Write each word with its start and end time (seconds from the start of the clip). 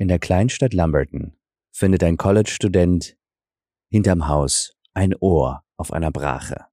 In 0.00 0.08
der 0.08 0.18
Kleinstadt 0.18 0.72
Lumberton 0.72 1.34
findet 1.72 2.02
ein 2.02 2.16
College-Student 2.16 3.18
hinterm 3.90 4.28
Haus 4.28 4.72
ein 4.94 5.14
Ohr 5.20 5.62
auf 5.76 5.92
einer 5.92 6.10
Brache. 6.10 6.64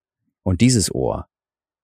Und 0.43 0.61
dieses 0.61 0.96
Ohr 0.96 1.27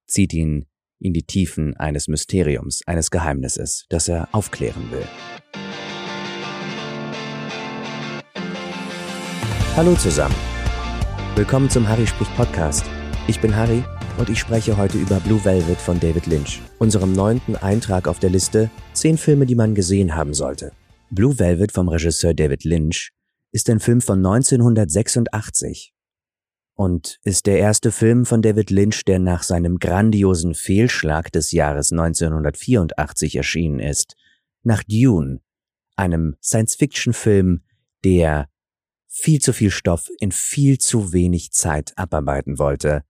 zieht 0.08 0.32
ihn 0.32 0.68
in 1.00 1.12
die 1.12 1.24
Tiefen 1.24 1.76
eines 1.76 2.08
Mysteriums, 2.08 2.88
eines 2.88 3.12
Geheimnisses, 3.12 3.88
das 3.90 4.08
er 4.08 4.30
aufklären 4.32 4.90
will. 4.90 5.06
Hallo 9.76 9.96
zusammen. 9.96 10.36
Willkommen 11.36 11.70
zum 11.70 11.90
Harry 11.90 12.08
spricht 12.08 12.34
Podcast. 12.38 12.86
Ich 13.28 13.42
bin 13.42 13.54
Harry 13.54 13.84
und 14.18 14.30
ich 14.30 14.40
spreche 14.40 14.78
heute 14.78 14.98
über 14.98 15.20
Blue 15.20 15.44
Velvet 15.44 15.82
von 15.82 16.00
David 16.00 16.26
Lynch, 16.26 16.62
unserem 16.80 17.12
neunten 17.12 17.58
Eintrag 17.58 18.08
auf 18.08 18.20
der 18.20 18.30
Liste 18.30 18.72
10 18.94 19.18
Filme, 19.18 19.46
die 19.46 19.56
man 19.56 19.76
gesehen 19.76 20.16
haben 20.16 20.34
sollte. 20.34 20.72
Blue 21.16 21.38
Velvet 21.38 21.72
vom 21.72 21.90
Regisseur 21.90 22.34
David 22.34 22.64
Lynch 22.64 23.12
ist 23.52 23.70
ein 23.70 23.80
Film 23.80 24.02
von 24.02 24.18
1986 24.18 25.94
und 26.74 27.20
ist 27.24 27.46
der 27.46 27.60
erste 27.60 27.92
Film 27.92 28.26
von 28.26 28.42
David 28.42 28.72
Lynch, 28.72 29.06
der 29.06 29.20
nach 29.20 29.44
seinem 29.44 29.78
grandiosen 29.78 30.56
Fehlschlag 30.56 31.32
des 31.32 31.52
Jahres 31.52 31.92
1984 31.92 33.36
erschienen 33.36 33.80
ist, 33.80 34.16
nach 34.64 34.82
Dune, 34.84 35.42
einem 35.96 36.36
Science-Fiction-Film, 36.42 37.62
der 38.04 38.50
viel 39.08 39.40
zu 39.40 39.54
viel 39.54 39.70
Stoff 39.70 40.10
in 40.20 40.32
viel 40.32 40.80
zu 40.80 41.14
wenig 41.14 41.52
Zeit 41.52 41.94
abarbeiten 41.96 42.58
wollte, 42.58 43.04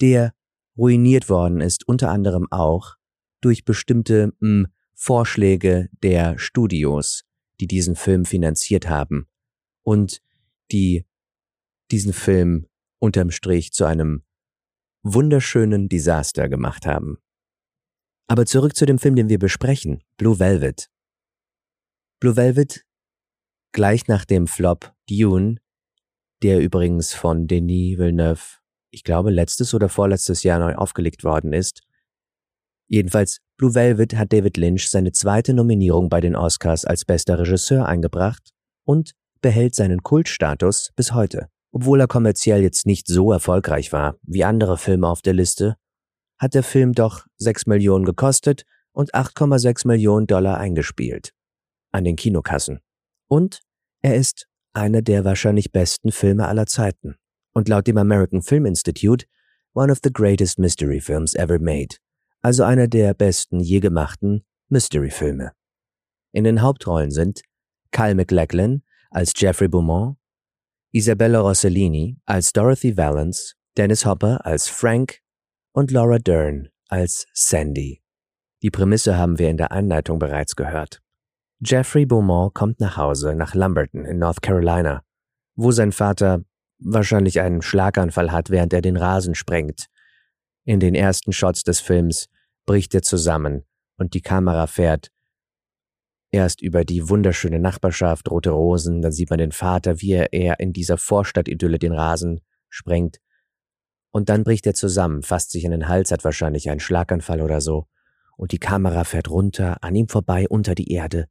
der 0.00 0.32
ruiniert 0.76 1.28
worden 1.28 1.60
ist 1.60 1.88
unter 1.88 2.10
anderem 2.10 2.46
auch 2.52 2.94
durch 3.40 3.64
bestimmte 3.64 4.28
mh, 4.38 4.46
hm, 4.46 4.66
Vorschläge 4.94 5.88
der 6.02 6.38
Studios, 6.38 7.27
die 7.60 7.66
diesen 7.66 7.96
Film 7.96 8.24
finanziert 8.24 8.88
haben 8.88 9.26
und 9.82 10.20
die 10.70 11.06
diesen 11.90 12.12
Film 12.12 12.66
unterm 12.98 13.30
Strich 13.30 13.72
zu 13.72 13.84
einem 13.84 14.22
wunderschönen 15.02 15.88
Desaster 15.88 16.48
gemacht 16.48 16.86
haben. 16.86 17.18
Aber 18.26 18.44
zurück 18.44 18.76
zu 18.76 18.84
dem 18.84 18.98
Film, 18.98 19.16
den 19.16 19.28
wir 19.28 19.38
besprechen, 19.38 20.02
Blue 20.18 20.38
Velvet. 20.38 20.90
Blue 22.20 22.36
Velvet, 22.36 22.84
gleich 23.72 24.06
nach 24.06 24.24
dem 24.24 24.46
Flop 24.46 24.92
Dune, 25.08 25.56
der 26.42 26.60
übrigens 26.60 27.14
von 27.14 27.46
Denis 27.46 27.98
Villeneuve, 27.98 28.58
ich 28.90 29.04
glaube, 29.04 29.30
letztes 29.30 29.72
oder 29.72 29.88
vorletztes 29.88 30.42
Jahr 30.42 30.58
neu 30.58 30.74
aufgelegt 30.74 31.24
worden 31.24 31.52
ist, 31.52 31.82
Jedenfalls, 32.88 33.38
Blue 33.58 33.74
Velvet 33.74 34.16
hat 34.16 34.32
David 34.32 34.56
Lynch 34.56 34.88
seine 34.88 35.12
zweite 35.12 35.52
Nominierung 35.52 36.08
bei 36.08 36.20
den 36.20 36.34
Oscars 36.34 36.84
als 36.84 37.04
bester 37.04 37.38
Regisseur 37.38 37.86
eingebracht 37.86 38.50
und 38.84 39.12
behält 39.42 39.74
seinen 39.74 40.02
Kultstatus 40.02 40.90
bis 40.96 41.12
heute. 41.12 41.48
Obwohl 41.70 42.00
er 42.00 42.06
kommerziell 42.06 42.62
jetzt 42.62 42.86
nicht 42.86 43.06
so 43.06 43.30
erfolgreich 43.30 43.92
war 43.92 44.16
wie 44.22 44.44
andere 44.44 44.78
Filme 44.78 45.06
auf 45.06 45.20
der 45.20 45.34
Liste, 45.34 45.76
hat 46.38 46.54
der 46.54 46.62
Film 46.62 46.94
doch 46.94 47.26
6 47.36 47.66
Millionen 47.66 48.06
gekostet 48.06 48.62
und 48.92 49.14
8,6 49.14 49.86
Millionen 49.86 50.26
Dollar 50.26 50.56
eingespielt. 50.58 51.34
An 51.92 52.04
den 52.04 52.16
Kinokassen. 52.16 52.80
Und 53.28 53.60
er 54.00 54.14
ist 54.14 54.48
einer 54.72 55.02
der 55.02 55.24
wahrscheinlich 55.24 55.72
besten 55.72 56.10
Filme 56.10 56.48
aller 56.48 56.66
Zeiten. 56.66 57.16
Und 57.52 57.68
laut 57.68 57.86
dem 57.86 57.98
American 57.98 58.40
Film 58.40 58.64
Institute 58.64 59.26
one 59.74 59.92
of 59.92 59.98
the 60.02 60.12
greatest 60.12 60.58
mystery 60.58 61.00
films 61.00 61.34
ever 61.34 61.58
made 61.58 61.96
also 62.42 62.62
einer 62.64 62.88
der 62.88 63.14
besten 63.14 63.60
je 63.60 63.80
gemachten 63.80 64.44
Mystery-Filme. 64.68 65.52
In 66.32 66.44
den 66.44 66.62
Hauptrollen 66.62 67.10
sind 67.10 67.42
Kyle 67.90 68.14
MacLachlan 68.14 68.82
als 69.10 69.32
Jeffrey 69.36 69.68
Beaumont, 69.68 70.16
Isabella 70.92 71.40
Rossellini 71.40 72.18
als 72.26 72.52
Dorothy 72.52 72.96
Valance, 72.96 73.54
Dennis 73.76 74.04
Hopper 74.04 74.44
als 74.44 74.68
Frank 74.68 75.20
und 75.72 75.90
Laura 75.90 76.18
Dern 76.18 76.68
als 76.88 77.26
Sandy. 77.32 78.02
Die 78.62 78.70
Prämisse 78.70 79.16
haben 79.16 79.38
wir 79.38 79.50
in 79.50 79.56
der 79.56 79.72
Einleitung 79.72 80.18
bereits 80.18 80.56
gehört. 80.56 81.00
Jeffrey 81.60 82.06
Beaumont 82.06 82.54
kommt 82.54 82.80
nach 82.80 82.96
Hause 82.96 83.34
nach 83.34 83.54
Lumberton 83.54 84.04
in 84.04 84.18
North 84.18 84.42
Carolina, 84.42 85.02
wo 85.56 85.70
sein 85.70 85.92
Vater 85.92 86.42
wahrscheinlich 86.78 87.40
einen 87.40 87.62
Schlaganfall 87.62 88.32
hat, 88.32 88.50
während 88.50 88.72
er 88.72 88.80
den 88.80 88.96
Rasen 88.96 89.34
sprengt 89.34 89.88
in 90.68 90.80
den 90.80 90.94
ersten 90.94 91.32
Shots 91.32 91.64
des 91.64 91.80
Films 91.80 92.28
bricht 92.66 92.94
er 92.94 93.00
zusammen 93.00 93.64
und 93.96 94.12
die 94.12 94.20
Kamera 94.20 94.66
fährt 94.66 95.10
erst 96.30 96.60
über 96.60 96.84
die 96.84 97.08
wunderschöne 97.08 97.58
Nachbarschaft, 97.58 98.30
rote 98.30 98.50
Rosen, 98.50 99.00
dann 99.00 99.10
sieht 99.10 99.30
man 99.30 99.38
den 99.38 99.52
Vater, 99.52 100.02
wie 100.02 100.12
er 100.12 100.60
in 100.60 100.74
dieser 100.74 100.98
Vorstadtidylle 100.98 101.78
den 101.78 101.94
Rasen 101.94 102.42
sprengt. 102.68 103.16
Und 104.10 104.28
dann 104.28 104.44
bricht 104.44 104.66
er 104.66 104.74
zusammen, 104.74 105.22
fasst 105.22 105.52
sich 105.52 105.64
in 105.64 105.70
den 105.70 105.88
Hals, 105.88 106.10
hat 106.10 106.22
wahrscheinlich 106.22 106.68
einen 106.68 106.80
Schlaganfall 106.80 107.40
oder 107.40 107.62
so. 107.62 107.86
Und 108.36 108.52
die 108.52 108.58
Kamera 108.58 109.04
fährt 109.04 109.30
runter, 109.30 109.82
an 109.82 109.94
ihm 109.94 110.08
vorbei, 110.08 110.46
unter 110.50 110.74
die 110.74 110.92
Erde. 110.92 111.28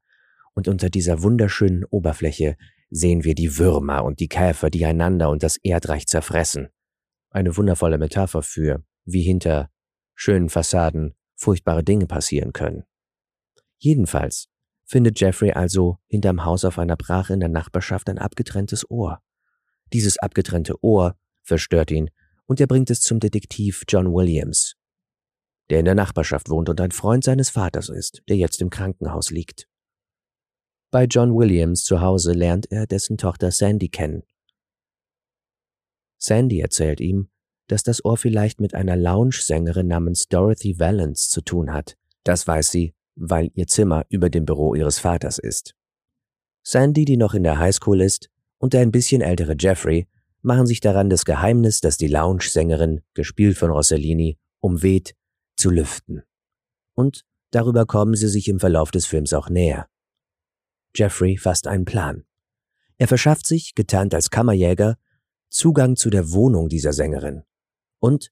Und 0.56 0.68
unter 0.68 0.90
dieser 0.90 1.22
wunderschönen 1.22 1.86
Oberfläche 1.86 2.58
sehen 2.90 3.24
wir 3.24 3.36
die 3.36 3.60
Würmer 3.60 4.04
und 4.04 4.20
die 4.20 4.30
Käfer, 4.30 4.72
die 4.72 4.84
einander 4.84 5.30
und 5.30 5.44
das 5.44 5.58
Erdreich 5.58 6.08
zerfressen. 6.08 6.70
Eine 7.30 7.56
wundervolle 7.56 8.00
Metapher 8.00 8.42
für 8.42 8.84
wie 9.08 9.24
hinter 9.24 9.72
schönen 10.14 10.50
Fassaden 10.50 11.16
furchtbare 11.36 11.84
Dinge 11.84 12.06
passieren 12.06 12.54
können. 12.54 12.84
Jedenfalls 13.78 14.50
findet 14.86 15.20
Jeffrey 15.20 15.52
also 15.52 15.98
hinterm 16.08 16.46
Haus 16.46 16.66
auf 16.66 16.78
einer 16.80 16.96
Brache 16.96 17.34
in 17.34 17.40
der 17.40 17.50
Nachbarschaft 17.50 18.10
ein 18.10 18.18
abgetrenntes 18.18 18.90
Ohr. 18.90 19.22
Dieses 19.94 20.18
abgetrennte 20.18 20.84
Ohr 20.84 21.18
verstört 21.44 21.92
ihn 21.92 22.10
und 22.46 22.60
er 22.60 22.68
bringt 22.68 22.90
es 22.90 23.02
zum 23.02 23.20
Detektiv 23.20 23.84
John 23.88 24.14
Williams, 24.14 24.76
der 25.70 25.80
in 25.80 25.86
der 25.86 25.96
Nachbarschaft 25.96 26.50
wohnt 26.50 26.70
und 26.70 26.82
ein 26.82 26.92
Freund 26.92 27.24
seines 27.24 27.50
Vaters 27.50 27.90
ist, 27.90 28.22
der 28.28 28.38
jetzt 28.38 28.62
im 28.62 28.70
Krankenhaus 28.70 29.32
liegt. 29.32 29.68
Bei 30.90 31.04
John 31.04 31.36
Williams 31.36 31.84
zu 31.84 32.02
Hause 32.02 32.32
lernt 32.32 32.72
er 32.72 32.88
dessen 32.88 33.18
Tochter 33.18 33.52
Sandy 33.52 33.90
kennen. 33.90 34.24
Sandy 36.18 36.62
erzählt 36.62 37.02
ihm, 37.02 37.30
dass 37.68 37.84
das 37.84 38.04
Ohr 38.04 38.18
vielleicht 38.18 38.62
mit 38.62 38.74
einer 38.74 38.96
Lounge-Sängerin 38.96 39.88
namens 39.88 40.28
Dorothy 40.28 40.80
Valance 40.80 41.30
zu 41.30 41.42
tun 41.42 41.74
hat. 41.74 41.98
Das 42.24 42.48
weiß 42.48 42.72
sie, 42.72 42.94
weil 43.16 43.52
ihr 43.54 43.68
Zimmer 43.68 44.06
über 44.10 44.30
dem 44.30 44.46
Büro 44.46 44.74
ihres 44.74 45.00
Vaters 45.00 45.38
ist. 45.38 45.76
Sandy, 46.64 47.06
die 47.06 47.18
noch 47.18 47.34
in 47.34 47.44
der 47.44 47.60
Highschool 47.60 48.02
ist, 48.02 48.30
und 48.58 48.74
der 48.74 48.82
ein 48.82 48.92
bisschen 48.92 49.22
ältere 49.22 49.56
Jeffrey 49.60 50.08
machen 50.42 50.66
sich 50.66 50.80
daran, 50.80 51.10
das 51.10 51.26
Geheimnis, 51.26 51.82
das 51.82 51.98
die 51.98 52.08
Lounge-Sängerin, 52.08 53.02
gespielt 53.14 53.58
von 53.58 53.72
Rossellini, 53.72 54.38
umweht, 54.60 55.14
zu 55.56 55.70
lüften. 55.70 56.24
Und 56.94 57.24
darüber 57.52 57.86
kommen 57.86 58.16
sie 58.16 58.30
sich 58.30 58.48
im 58.48 58.60
Verlauf 58.60 58.92
des 58.92 59.06
Films 59.06 59.34
auch 59.34 59.50
näher. 59.50 59.88
Jeffrey 60.96 61.38
fasst 61.38 61.68
einen 61.68 61.86
Plan. 61.86 62.24
Er 62.98 63.08
verschafft 63.08 63.46
sich, 63.46 63.76
getarnt 63.76 64.14
als 64.14 64.30
Kammerjäger, 64.32 64.98
Zugang 65.50 65.96
zu 65.96 66.10
der 66.10 66.32
Wohnung 66.32 66.70
dieser 66.70 66.94
Sängerin 66.94 67.44
und 68.00 68.32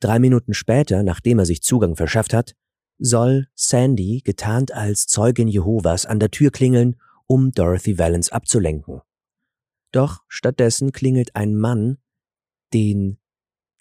drei 0.00 0.18
Minuten 0.18 0.54
später, 0.54 1.02
nachdem 1.02 1.38
er 1.38 1.46
sich 1.46 1.62
Zugang 1.62 1.96
verschafft 1.96 2.32
hat, 2.32 2.54
soll 2.98 3.48
Sandy, 3.54 4.22
getarnt 4.24 4.72
als 4.72 5.06
Zeugin 5.06 5.48
Jehovas, 5.48 6.06
an 6.06 6.18
der 6.18 6.30
Tür 6.30 6.50
klingeln, 6.50 7.00
um 7.26 7.52
Dorothy 7.52 7.98
Valance 7.98 8.32
abzulenken. 8.32 9.00
Doch 9.92 10.22
stattdessen 10.28 10.92
klingelt 10.92 11.34
ein 11.34 11.54
Mann, 11.56 11.98
den 12.74 13.18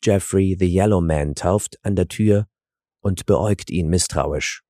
Jeffrey 0.04 0.56
the 0.58 0.68
Yellow 0.68 1.02
Man 1.02 1.36
tauft, 1.36 1.84
an 1.84 1.96
der 1.96 2.08
Tür 2.08 2.48
und 3.02 3.26
beäugt 3.26 3.70
ihn 3.70 3.90
misstrauisch. 3.90 4.64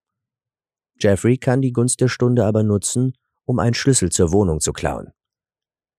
Jeffrey 1.00 1.38
kann 1.38 1.62
die 1.62 1.74
Gunst 1.74 2.02
der 2.02 2.08
Stunde 2.08 2.46
aber 2.46 2.64
nutzen, 2.64 3.14
um 3.46 3.60
einen 3.60 3.74
Schlüssel 3.76 4.12
zur 4.12 4.32
Wohnung 4.32 4.62
zu 4.62 4.74
klauen. 4.74 5.12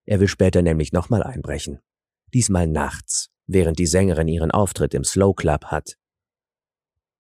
Er 0.06 0.20
will 0.20 0.28
später 0.28 0.62
nämlich 0.62 0.92
nochmal 0.92 1.22
einbrechen. 1.22 1.80
Diesmal 2.32 2.66
nachts 2.66 3.30
während 3.48 3.78
die 3.78 3.86
Sängerin 3.86 4.28
ihren 4.28 4.52
Auftritt 4.52 4.94
im 4.94 5.02
Slow 5.02 5.34
Club 5.34 5.64
hat. 5.66 5.98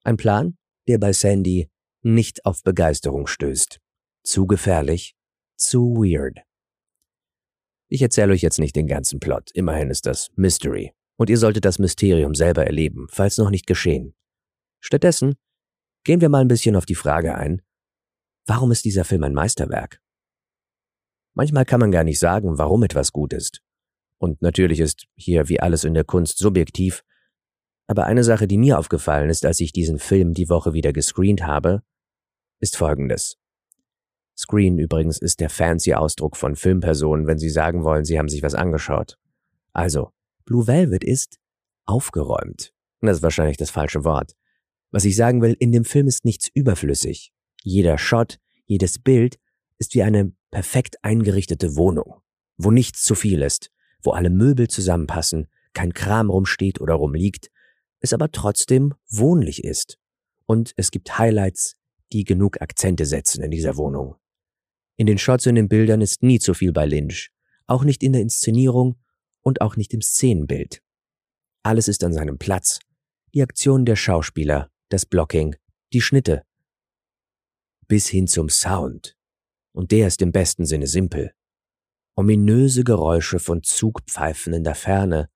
Ein 0.04 0.16
Plan, 0.16 0.56
der 0.86 0.98
bei 0.98 1.12
Sandy 1.12 1.68
nicht 2.02 2.46
auf 2.46 2.62
Begeisterung 2.62 3.26
stößt. 3.26 3.80
Zu 4.22 4.46
gefährlich, 4.46 5.16
zu 5.56 5.96
weird. 5.96 6.38
Ich 7.88 8.02
erzähle 8.02 8.34
euch 8.34 8.42
jetzt 8.42 8.58
nicht 8.58 8.76
den 8.76 8.86
ganzen 8.86 9.18
Plot, 9.18 9.50
immerhin 9.54 9.90
ist 9.90 10.04
das 10.06 10.30
Mystery, 10.36 10.92
und 11.16 11.30
ihr 11.30 11.38
solltet 11.38 11.64
das 11.64 11.78
Mysterium 11.78 12.34
selber 12.34 12.66
erleben, 12.66 13.06
falls 13.10 13.38
noch 13.38 13.50
nicht 13.50 13.66
geschehen. 13.66 14.14
Stattdessen 14.80 15.36
gehen 16.04 16.20
wir 16.20 16.28
mal 16.28 16.42
ein 16.42 16.48
bisschen 16.48 16.76
auf 16.76 16.86
die 16.86 16.94
Frage 16.94 17.34
ein, 17.34 17.62
warum 18.46 18.70
ist 18.70 18.84
dieser 18.84 19.04
Film 19.04 19.24
ein 19.24 19.32
Meisterwerk? 19.32 20.00
Manchmal 21.34 21.64
kann 21.64 21.80
man 21.80 21.90
gar 21.90 22.04
nicht 22.04 22.18
sagen, 22.18 22.58
warum 22.58 22.82
etwas 22.82 23.12
gut 23.12 23.32
ist. 23.32 23.62
Und 24.18 24.42
natürlich 24.42 24.80
ist 24.80 25.06
hier 25.14 25.48
wie 25.48 25.60
alles 25.60 25.84
in 25.84 25.94
der 25.94 26.04
Kunst 26.04 26.38
subjektiv. 26.38 27.04
Aber 27.86 28.04
eine 28.04 28.24
Sache, 28.24 28.46
die 28.46 28.58
mir 28.58 28.78
aufgefallen 28.78 29.30
ist, 29.30 29.46
als 29.46 29.60
ich 29.60 29.72
diesen 29.72 29.98
Film 29.98 30.34
die 30.34 30.48
Woche 30.48 30.72
wieder 30.72 30.92
gescreent 30.92 31.46
habe, 31.46 31.82
ist 32.60 32.76
folgendes. 32.76 33.38
Screen 34.36 34.78
übrigens 34.78 35.18
ist 35.18 35.40
der 35.40 35.50
fancy 35.50 35.94
Ausdruck 35.94 36.36
von 36.36 36.54
Filmpersonen, 36.54 37.26
wenn 37.26 37.38
sie 37.38 37.50
sagen 37.50 37.82
wollen, 37.82 38.04
sie 38.04 38.18
haben 38.18 38.28
sich 38.28 38.42
was 38.42 38.54
angeschaut. 38.54 39.18
Also, 39.72 40.10
Blue 40.44 40.66
Velvet 40.66 41.02
ist 41.02 41.38
aufgeräumt. 41.84 42.72
Das 43.00 43.18
ist 43.18 43.22
wahrscheinlich 43.22 43.56
das 43.56 43.70
falsche 43.70 44.04
Wort. 44.04 44.32
Was 44.90 45.04
ich 45.04 45.16
sagen 45.16 45.42
will, 45.42 45.56
in 45.58 45.72
dem 45.72 45.84
Film 45.84 46.06
ist 46.06 46.24
nichts 46.24 46.48
überflüssig. 46.52 47.32
Jeder 47.62 47.98
Shot, 47.98 48.38
jedes 48.64 48.98
Bild 48.98 49.38
ist 49.78 49.94
wie 49.94 50.02
eine 50.02 50.32
perfekt 50.50 50.96
eingerichtete 51.02 51.76
Wohnung, 51.76 52.20
wo 52.56 52.70
nichts 52.70 53.02
zu 53.02 53.14
viel 53.14 53.42
ist, 53.42 53.70
wo 54.02 54.12
alle 54.12 54.30
Möbel 54.30 54.68
zusammenpassen, 54.68 55.48
kein 55.72 55.92
Kram 55.92 56.30
rumsteht 56.30 56.80
oder 56.80 56.94
rumliegt, 56.94 57.50
es 58.00 58.12
aber 58.12 58.30
trotzdem 58.30 58.94
wohnlich 59.10 59.64
ist. 59.64 59.98
Und 60.46 60.72
es 60.76 60.90
gibt 60.90 61.18
Highlights, 61.18 61.76
die 62.12 62.24
genug 62.24 62.60
Akzente 62.60 63.04
setzen 63.04 63.42
in 63.42 63.50
dieser 63.50 63.76
Wohnung. 63.76 64.16
In 64.96 65.06
den 65.06 65.18
Shots 65.18 65.46
und 65.46 65.56
den 65.56 65.68
Bildern 65.68 66.00
ist 66.00 66.22
nie 66.22 66.38
zu 66.38 66.54
viel 66.54 66.72
bei 66.72 66.86
Lynch, 66.86 67.30
auch 67.66 67.84
nicht 67.84 68.02
in 68.02 68.12
der 68.12 68.22
Inszenierung 68.22 68.96
und 69.42 69.60
auch 69.60 69.76
nicht 69.76 69.94
im 69.94 70.00
Szenenbild. 70.00 70.82
Alles 71.62 71.88
ist 71.88 72.02
an 72.02 72.12
seinem 72.12 72.38
Platz. 72.38 72.80
Die 73.34 73.42
Aktionen 73.42 73.84
der 73.84 73.96
Schauspieler, 73.96 74.70
das 74.88 75.04
Blocking, 75.04 75.54
die 75.92 76.00
Schnitte. 76.00 76.42
Bis 77.86 78.08
hin 78.08 78.26
zum 78.26 78.48
Sound. 78.48 79.16
Und 79.72 79.92
der 79.92 80.08
ist 80.08 80.22
im 80.22 80.32
besten 80.32 80.64
Sinne 80.64 80.86
simpel. 80.86 81.32
Ominöse 82.18 82.82
Geräusche 82.82 83.38
von 83.38 83.62
Zugpfeifen 83.62 84.52
in 84.52 84.64
der 84.64 84.74
Ferne 84.74 85.28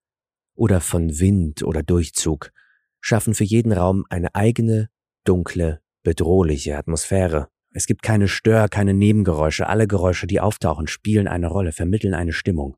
oder 0.57 0.81
von 0.81 1.21
Wind 1.21 1.63
oder 1.63 1.85
Durchzug 1.85 2.51
schaffen 3.01 3.35
für 3.35 3.45
jeden 3.45 3.71
Raum 3.71 4.05
eine 4.11 4.35
eigene, 4.35 4.91
dunkle, 5.23 5.81
bedrohliche 6.03 6.77
Atmosphäre. 6.77 7.47
Es 7.71 7.87
gibt 7.87 8.03
keine 8.03 8.27
Stör, 8.27 8.67
keine 8.67 8.95
Nebengeräusche. 8.95 9.69
Alle 9.69 9.87
Geräusche, 9.87 10.27
die 10.27 10.41
auftauchen, 10.41 10.89
spielen 10.89 11.29
eine 11.29 11.47
Rolle, 11.47 11.71
vermitteln 11.71 12.15
eine 12.15 12.33
Stimmung. 12.33 12.77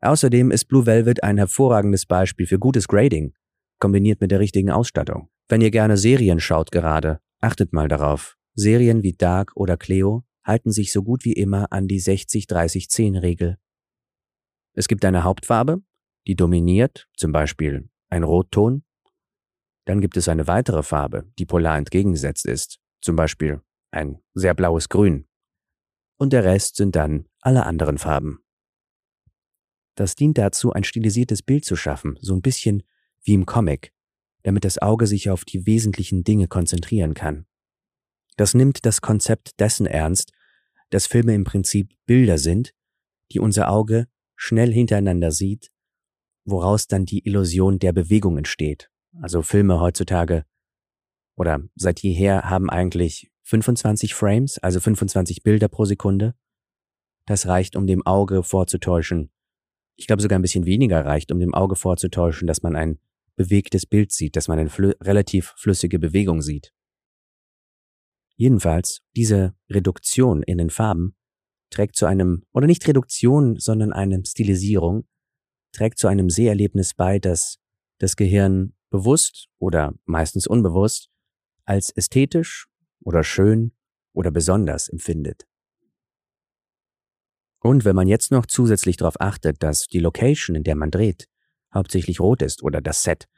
Außerdem 0.00 0.52
ist 0.52 0.66
Blue 0.66 0.86
Velvet 0.86 1.24
ein 1.24 1.36
hervorragendes 1.36 2.06
Beispiel 2.06 2.46
für 2.46 2.60
gutes 2.60 2.86
Grading, 2.86 3.34
kombiniert 3.80 4.20
mit 4.20 4.30
der 4.30 4.38
richtigen 4.38 4.70
Ausstattung. 4.70 5.30
Wenn 5.48 5.62
ihr 5.62 5.72
gerne 5.72 5.96
Serien 5.96 6.38
schaut 6.38 6.70
gerade, 6.70 7.18
achtet 7.40 7.72
mal 7.72 7.88
darauf. 7.88 8.36
Serien 8.54 9.02
wie 9.02 9.14
Dark 9.14 9.50
oder 9.56 9.76
Cleo 9.76 10.22
halten 10.50 10.72
sich 10.72 10.92
so 10.92 11.04
gut 11.04 11.24
wie 11.24 11.32
immer 11.32 11.70
an 11.70 11.86
die 11.86 12.00
60-30-10-Regel. 12.00 13.56
Es 14.74 14.88
gibt 14.88 15.04
eine 15.04 15.22
Hauptfarbe, 15.22 15.80
die 16.26 16.34
dominiert, 16.34 17.08
zum 17.16 17.30
Beispiel 17.30 17.88
ein 18.08 18.24
Rotton. 18.24 18.82
Dann 19.84 20.00
gibt 20.00 20.16
es 20.16 20.28
eine 20.28 20.48
weitere 20.48 20.82
Farbe, 20.82 21.30
die 21.38 21.46
polar 21.46 21.78
entgegengesetzt 21.78 22.46
ist, 22.46 22.80
zum 23.00 23.14
Beispiel 23.14 23.62
ein 23.92 24.18
sehr 24.34 24.54
blaues 24.54 24.88
Grün. 24.88 25.28
Und 26.18 26.32
der 26.32 26.42
Rest 26.42 26.74
sind 26.74 26.96
dann 26.96 27.28
alle 27.40 27.64
anderen 27.64 27.98
Farben. 27.98 28.40
Das 29.94 30.16
dient 30.16 30.36
dazu, 30.36 30.72
ein 30.72 30.84
stilisiertes 30.84 31.42
Bild 31.42 31.64
zu 31.64 31.76
schaffen, 31.76 32.18
so 32.20 32.34
ein 32.34 32.42
bisschen 32.42 32.82
wie 33.22 33.34
im 33.34 33.46
Comic, 33.46 33.92
damit 34.42 34.64
das 34.64 34.78
Auge 34.78 35.06
sich 35.06 35.30
auf 35.30 35.44
die 35.44 35.64
wesentlichen 35.66 36.24
Dinge 36.24 36.48
konzentrieren 36.48 37.14
kann. 37.14 37.46
Das 38.36 38.54
nimmt 38.54 38.84
das 38.84 39.00
Konzept 39.00 39.60
dessen 39.60 39.86
ernst, 39.86 40.32
dass 40.90 41.06
Filme 41.06 41.34
im 41.34 41.44
Prinzip 41.44 41.94
Bilder 42.06 42.38
sind, 42.38 42.72
die 43.32 43.40
unser 43.40 43.70
Auge 43.70 44.06
schnell 44.36 44.72
hintereinander 44.72 45.30
sieht, 45.30 45.70
woraus 46.44 46.86
dann 46.86 47.06
die 47.06 47.26
Illusion 47.26 47.78
der 47.78 47.92
Bewegung 47.92 48.38
entsteht. 48.38 48.90
Also 49.20 49.42
Filme 49.42 49.80
heutzutage 49.80 50.44
oder 51.40 51.62
seit 51.74 52.00
jeher 52.00 52.50
haben 52.50 52.68
eigentlich 52.68 53.30
25 53.44 54.14
Frames, 54.14 54.58
also 54.58 54.78
25 54.78 55.42
Bilder 55.42 55.68
pro 55.68 55.86
Sekunde. 55.86 56.34
Das 57.24 57.46
reicht, 57.46 57.76
um 57.76 57.86
dem 57.86 58.04
Auge 58.06 58.42
vorzutäuschen. 58.42 59.30
Ich 59.96 60.06
glaube 60.06 60.20
sogar 60.20 60.38
ein 60.38 60.42
bisschen 60.42 60.66
weniger 60.66 61.04
reicht, 61.04 61.32
um 61.32 61.40
dem 61.40 61.54
Auge 61.54 61.76
vorzutäuschen, 61.76 62.46
dass 62.46 62.62
man 62.62 62.76
ein 62.76 62.98
bewegtes 63.36 63.86
Bild 63.86 64.12
sieht, 64.12 64.36
dass 64.36 64.48
man 64.48 64.58
eine 64.58 64.68
flü 64.68 64.92
relativ 65.00 65.54
flüssige 65.56 65.98
Bewegung 65.98 66.42
sieht. 66.42 66.74
Jedenfalls, 68.40 69.02
diese 69.14 69.54
Reduktion 69.68 70.42
in 70.42 70.56
den 70.56 70.70
Farben 70.70 71.14
trägt 71.68 71.94
zu 71.94 72.06
einem, 72.06 72.46
oder 72.54 72.66
nicht 72.66 72.88
Reduktion, 72.88 73.58
sondern 73.58 73.92
eine 73.92 74.24
Stilisierung, 74.24 75.06
trägt 75.72 75.98
zu 75.98 76.08
einem 76.08 76.30
Seherlebnis 76.30 76.94
bei, 76.94 77.18
das 77.18 77.58
das 77.98 78.16
Gehirn 78.16 78.72
bewusst 78.88 79.48
oder 79.58 79.92
meistens 80.06 80.46
unbewusst 80.46 81.10
als 81.66 81.90
ästhetisch 81.90 82.66
oder 83.04 83.24
schön 83.24 83.72
oder 84.14 84.30
besonders 84.30 84.88
empfindet. 84.88 85.46
Und 87.62 87.84
wenn 87.84 87.94
man 87.94 88.08
jetzt 88.08 88.30
noch 88.30 88.46
zusätzlich 88.46 88.96
darauf 88.96 89.20
achtet, 89.20 89.62
dass 89.62 89.86
die 89.86 90.00
Location, 90.00 90.56
in 90.56 90.64
der 90.64 90.76
man 90.76 90.90
dreht, 90.90 91.28
hauptsächlich 91.74 92.20
rot 92.20 92.40
ist 92.40 92.62
oder 92.62 92.80
das 92.80 93.02
Set 93.02 93.28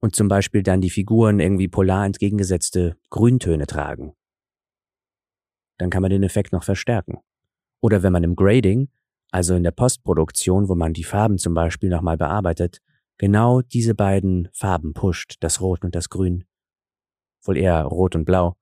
und 0.00 0.14
zum 0.14 0.28
Beispiel 0.28 0.62
dann 0.62 0.82
die 0.82 0.90
Figuren 0.90 1.40
irgendwie 1.40 1.68
polar 1.68 2.04
entgegengesetzte 2.04 2.98
Grüntöne 3.08 3.66
tragen, 3.66 4.14
dann 5.78 5.90
kann 5.90 6.02
man 6.02 6.10
den 6.10 6.22
Effekt 6.22 6.52
noch 6.52 6.64
verstärken. 6.64 7.18
Oder 7.80 8.02
wenn 8.02 8.12
man 8.12 8.24
im 8.24 8.36
Grading, 8.36 8.88
also 9.30 9.54
in 9.54 9.62
der 9.62 9.70
Postproduktion, 9.70 10.68
wo 10.68 10.74
man 10.74 10.92
die 10.92 11.04
Farben 11.04 11.38
zum 11.38 11.54
Beispiel 11.54 11.88
nochmal 11.88 12.16
bearbeitet, 12.16 12.78
genau 13.18 13.62
diese 13.62 13.94
beiden 13.94 14.48
Farben 14.52 14.94
pusht, 14.94 15.36
das 15.40 15.60
Rot 15.60 15.84
und 15.84 15.94
das 15.94 16.08
Grün, 16.08 16.44
wohl 17.42 17.56
eher 17.56 17.82
Rot 17.84 18.14
und 18.14 18.24
Blau, 18.24 18.56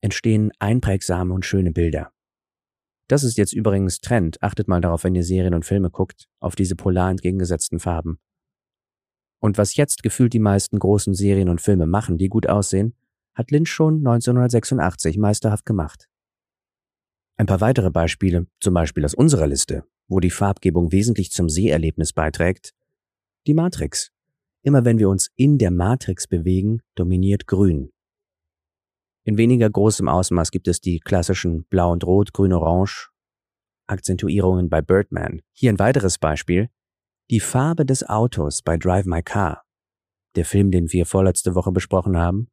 entstehen 0.00 0.50
einprägsame 0.58 1.32
und 1.34 1.44
schöne 1.44 1.72
Bilder. 1.72 2.12
Das 3.08 3.24
ist 3.24 3.38
jetzt 3.38 3.52
übrigens 3.52 4.00
Trend. 4.00 4.40
Achtet 4.42 4.68
mal 4.68 4.80
darauf, 4.80 5.02
wenn 5.02 5.16
ihr 5.16 5.24
Serien 5.24 5.54
und 5.54 5.64
Filme 5.64 5.90
guckt, 5.90 6.28
auf 6.38 6.54
diese 6.54 6.76
polar 6.76 7.10
entgegengesetzten 7.10 7.80
Farben. 7.80 8.20
Und 9.40 9.58
was 9.58 9.74
jetzt 9.74 10.02
gefühlt 10.02 10.32
die 10.32 10.38
meisten 10.38 10.78
großen 10.78 11.14
Serien 11.14 11.48
und 11.48 11.60
Filme 11.60 11.86
machen, 11.86 12.18
die 12.18 12.28
gut 12.28 12.48
aussehen, 12.48 12.94
hat 13.34 13.50
Lynch 13.50 13.70
schon 13.70 13.98
1986 14.06 15.18
meisterhaft 15.18 15.64
gemacht. 15.64 16.09
Ein 17.40 17.46
paar 17.46 17.62
weitere 17.62 17.90
Beispiele, 17.90 18.46
zum 18.60 18.74
Beispiel 18.74 19.02
aus 19.02 19.14
unserer 19.14 19.46
Liste, 19.46 19.84
wo 20.08 20.20
die 20.20 20.28
Farbgebung 20.28 20.92
wesentlich 20.92 21.30
zum 21.30 21.48
Seherlebnis 21.48 22.12
beiträgt. 22.12 22.74
Die 23.46 23.54
Matrix. 23.54 24.12
Immer 24.60 24.84
wenn 24.84 24.98
wir 24.98 25.08
uns 25.08 25.30
in 25.36 25.56
der 25.56 25.70
Matrix 25.70 26.26
bewegen, 26.26 26.82
dominiert 26.96 27.46
Grün. 27.46 27.92
In 29.24 29.38
weniger 29.38 29.70
großem 29.70 30.06
Ausmaß 30.06 30.50
gibt 30.50 30.68
es 30.68 30.82
die 30.82 31.00
klassischen 31.00 31.64
Blau 31.70 31.92
und 31.92 32.04
Rot, 32.04 32.34
Grün, 32.34 32.52
Orange 32.52 33.08
Akzentuierungen 33.86 34.68
bei 34.68 34.82
Birdman. 34.82 35.40
Hier 35.54 35.72
ein 35.72 35.78
weiteres 35.78 36.18
Beispiel. 36.18 36.68
Die 37.30 37.40
Farbe 37.40 37.86
des 37.86 38.06
Autos 38.06 38.60
bei 38.60 38.76
Drive 38.76 39.06
My 39.06 39.22
Car. 39.22 39.62
Der 40.36 40.44
Film, 40.44 40.70
den 40.70 40.92
wir 40.92 41.06
vorletzte 41.06 41.54
Woche 41.54 41.72
besprochen 41.72 42.18
haben, 42.18 42.50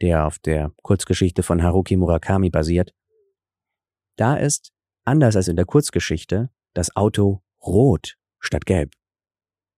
der 0.00 0.26
auf 0.26 0.38
der 0.38 0.72
Kurzgeschichte 0.82 1.42
von 1.42 1.62
Haruki 1.62 1.96
Murakami 1.96 2.48
basiert. 2.48 2.94
Da 4.16 4.36
ist, 4.36 4.72
anders 5.04 5.36
als 5.36 5.48
in 5.48 5.56
der 5.56 5.64
Kurzgeschichte, 5.64 6.50
das 6.72 6.94
Auto 6.96 7.42
rot 7.60 8.16
statt 8.40 8.66
gelb. 8.66 8.92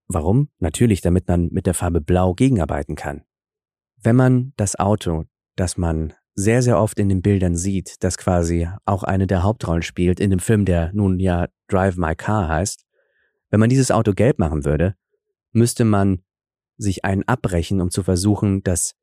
Warum? 0.09 0.51
Natürlich, 0.59 1.01
damit 1.01 1.29
man 1.29 1.49
mit 1.49 1.67
der 1.67 1.75
Farbe 1.75 2.01
Blau 2.01 2.35
gegenarbeiten 2.35 2.95
kann. 2.95 3.25
Wenn 3.97 4.17
man 4.17 4.53
das 4.57 4.77
Auto 4.77 5.25
dass 5.57 5.79
man 5.79 6.13
sehr, 6.35 6.63
sehr 6.63 6.79
oft 6.79 6.99
in 7.01 7.09
den 7.09 7.23
Bildern 7.23 7.57
sieht, 7.57 8.05
dass 8.05 8.19
quasi 8.19 8.69
auch 8.85 9.03
eine 9.03 9.27
der 9.27 9.43
Hauptrollen 9.43 9.83
spielt 9.83 10.21
in 10.21 10.31
dem 10.31 10.39
Film, 10.39 10.67
der 10.67 10.93
nun 10.93 11.19
ja 11.19 11.49
Drive 11.67 11.97
My 11.97 12.15
Car 12.15 12.49
heißt. 12.49 12.85
Wenn 13.51 13.61
man 13.61 13.71
dieses 13.71 13.91
Auto 13.91 14.13
gelb 14.13 14.39
machen 14.39 14.65
würde, 14.65 14.95
müsste 15.53 15.85
man 15.85 16.23
sich 16.77 17.05
einen 17.07 17.23
abbrechen, 17.23 17.81
um 17.81 17.91
zu 17.91 18.03
versuchen, 18.03 18.63
das 18.63 18.95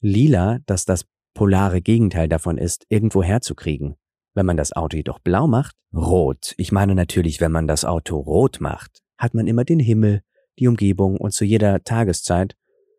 Lila, 0.00 0.60
das 0.66 0.84
das 0.84 1.06
polare 1.34 1.82
Gegenteil 1.82 2.28
davon 2.28 2.56
ist, 2.56 2.86
irgendwo 2.88 3.22
herzukriegen. 3.22 3.96
Wenn 4.36 4.44
man 4.44 4.58
das 4.58 4.74
Auto 4.74 4.98
jedoch 4.98 5.18
blau 5.18 5.46
macht, 5.46 5.74
rot. 5.94 6.54
Ich 6.58 6.70
meine 6.70 6.94
natürlich, 6.94 7.40
wenn 7.40 7.50
man 7.50 7.66
das 7.66 7.86
Auto 7.86 8.18
rot 8.18 8.60
macht, 8.60 9.02
hat 9.16 9.32
man 9.32 9.46
immer 9.46 9.64
den 9.64 9.80
Himmel, 9.80 10.22
die 10.58 10.68
Umgebung 10.68 11.16
und 11.16 11.32
zu 11.32 11.46
jeder 11.46 11.82
Tageszeit 11.82 12.54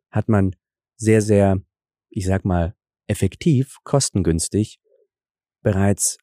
hat 0.10 0.29
man 0.29 0.56
sehr, 0.96 1.22
sehr, 1.22 1.62
ich 2.10 2.25
sag 2.25 2.44
mal, 2.44 2.75
effektiv, 3.06 3.77
kostengünstig 3.84 4.79
bereits 5.62 6.17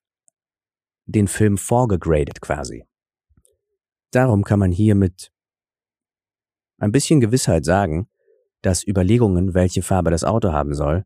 den 1.06 1.28
Film 1.28 1.58
vorgegradet 1.58 2.40
quasi. 2.40 2.84
Darum 4.10 4.42
kann 4.42 4.58
man 4.58 4.72
hier 4.72 4.96
mit 4.96 5.30
ein 6.78 6.90
bisschen 6.90 7.20
Gewissheit 7.20 7.64
sagen, 7.64 8.08
dass 8.62 8.84
Überlegungen, 8.84 9.54
welche 9.54 9.82
Farbe 9.82 10.10
das 10.10 10.24
Auto 10.24 10.50
haben 10.50 10.74
soll, 10.74 11.04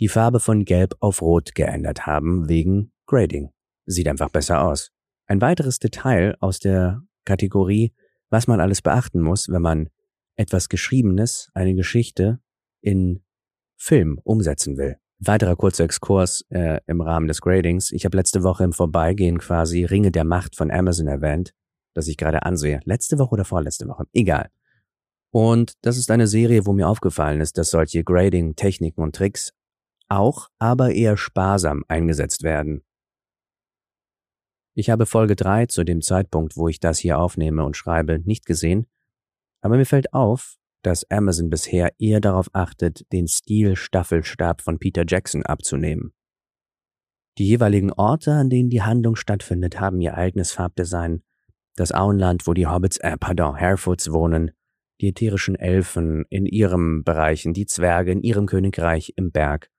die 0.00 0.08
Farbe 0.08 0.40
von 0.40 0.64
Gelb 0.64 0.94
auf 1.00 1.20
Rot 1.20 1.54
geändert 1.54 2.06
haben 2.06 2.48
wegen 2.48 2.93
Grading. 3.14 3.50
Sieht 3.86 4.08
einfach 4.08 4.30
besser 4.30 4.64
aus. 4.66 4.90
Ein 5.28 5.40
weiteres 5.40 5.78
Detail 5.78 6.36
aus 6.40 6.58
der 6.58 7.00
Kategorie, 7.24 7.94
was 8.28 8.48
man 8.48 8.60
alles 8.60 8.82
beachten 8.82 9.20
muss, 9.20 9.48
wenn 9.48 9.62
man 9.62 9.88
etwas 10.34 10.68
Geschriebenes, 10.68 11.48
eine 11.54 11.76
Geschichte 11.76 12.40
in 12.80 13.22
Film 13.76 14.18
umsetzen 14.24 14.76
will. 14.78 14.96
Weiterer 15.20 15.54
kurzer 15.54 15.84
Exkurs 15.84 16.44
äh, 16.48 16.80
im 16.88 17.00
Rahmen 17.00 17.28
des 17.28 17.40
Gradings. 17.40 17.92
Ich 17.92 18.04
habe 18.04 18.16
letzte 18.16 18.42
Woche 18.42 18.64
im 18.64 18.72
Vorbeigehen 18.72 19.38
quasi 19.38 19.84
Ringe 19.84 20.10
der 20.10 20.24
Macht 20.24 20.56
von 20.56 20.72
Amazon 20.72 21.06
erwähnt, 21.06 21.54
das 21.94 22.08
ich 22.08 22.16
gerade 22.16 22.42
ansehe. 22.42 22.80
Letzte 22.82 23.20
Woche 23.20 23.34
oder 23.34 23.44
vorletzte 23.44 23.86
Woche? 23.86 24.06
Egal. 24.12 24.50
Und 25.30 25.74
das 25.82 25.98
ist 25.98 26.10
eine 26.10 26.26
Serie, 26.26 26.66
wo 26.66 26.72
mir 26.72 26.88
aufgefallen 26.88 27.40
ist, 27.40 27.58
dass 27.58 27.70
solche 27.70 28.02
Grading-Techniken 28.02 29.00
und 29.00 29.14
Tricks 29.14 29.52
auch, 30.08 30.48
aber 30.58 30.90
eher 30.90 31.16
sparsam 31.16 31.84
eingesetzt 31.86 32.42
werden. 32.42 32.83
Ich 34.74 34.90
habe 34.90 35.06
Folge 35.06 35.36
3 35.36 35.66
zu 35.66 35.84
dem 35.84 36.02
Zeitpunkt, 36.02 36.56
wo 36.56 36.68
ich 36.68 36.80
das 36.80 36.98
hier 36.98 37.18
aufnehme 37.18 37.64
und 37.64 37.76
schreibe, 37.76 38.18
nicht 38.18 38.44
gesehen, 38.44 38.86
aber 39.60 39.76
mir 39.76 39.86
fällt 39.86 40.12
auf, 40.12 40.56
dass 40.82 41.10
Amazon 41.10 41.48
bisher 41.48 41.92
eher 41.98 42.20
darauf 42.20 42.50
achtet, 42.52 43.10
den 43.12 43.26
Stil-Staffelstab 43.26 44.60
von 44.60 44.78
Peter 44.78 45.04
Jackson 45.06 45.44
abzunehmen. 45.46 46.12
Die 47.38 47.46
jeweiligen 47.46 47.92
Orte, 47.92 48.32
an 48.32 48.50
denen 48.50 48.68
die 48.68 48.82
Handlung 48.82 49.16
stattfindet, 49.16 49.80
haben 49.80 50.00
ihr 50.00 50.16
eigenes 50.16 50.52
Farbdesign. 50.52 51.22
Das 51.76 51.92
Auenland, 51.92 52.46
wo 52.46 52.52
die 52.52 52.66
Hobbits, 52.66 52.98
äh, 52.98 53.16
pardon, 53.16 53.58
Harefoots 53.58 54.12
wohnen, 54.12 54.52
die 55.00 55.08
ätherischen 55.08 55.56
Elfen 55.56 56.24
in 56.30 56.46
ihrem 56.46 57.02
Bereichen, 57.02 57.54
die 57.54 57.66
Zwerge 57.66 58.12
in 58.12 58.22
ihrem 58.22 58.46
Königreich 58.46 59.14
im 59.16 59.32
Berg. 59.32 59.70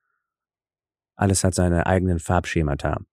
Alles 1.16 1.44
hat 1.44 1.54
seine 1.54 1.86
eigenen 1.86 2.20
Farbschemata. 2.20 3.06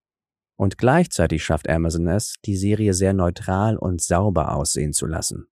Und 0.56 0.78
gleichzeitig 0.78 1.44
schafft 1.44 1.68
Amazon 1.68 2.06
es, 2.08 2.34
die 2.44 2.56
Serie 2.56 2.94
sehr 2.94 3.12
neutral 3.12 3.76
und 3.76 4.00
sauber 4.00 4.54
aussehen 4.54 4.92
zu 4.92 5.06
lassen. 5.06 5.46